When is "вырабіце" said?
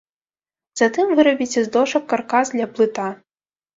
1.19-1.59